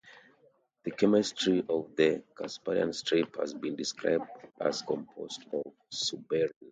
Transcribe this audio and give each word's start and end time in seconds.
The 0.83 0.89
chemistry 0.89 1.63
of 1.69 1.95
the 1.95 2.23
Casparian 2.33 2.91
strip 2.91 3.35
has 3.37 3.53
been 3.53 3.75
described 3.75 4.27
as 4.59 4.81
composed 4.81 5.45
of 5.53 5.71
suberin. 5.93 6.49